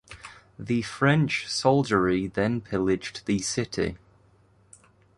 The 0.57 0.81
French 0.81 1.45
soldiery 1.47 2.25
then 2.25 2.59
pillaged 2.59 3.27
the 3.27 3.37
city. 3.37 3.97